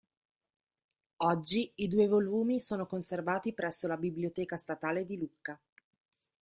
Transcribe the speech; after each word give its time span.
Oggi 1.17 1.71
i 1.75 1.87
due 1.87 2.07
volumi 2.07 2.59
sono 2.59 2.87
conservati 2.87 3.53
presso 3.53 3.85
la 3.87 3.97
Biblioteca 3.97 4.57
Statale 4.57 5.05
di 5.05 5.15
Lucca. 5.15 5.59